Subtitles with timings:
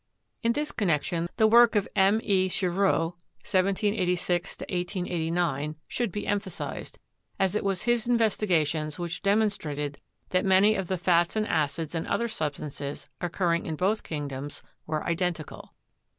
[0.41, 2.19] In this connection the work of M.
[2.23, 2.49] E.
[2.49, 6.97] Chevreul (1786 1889) should be emphasized,
[7.39, 11.93] as it was his investi gations which demonstrated that many of the fats and acids
[11.93, 15.75] and other substances, occurring in both kingdoms, were identical.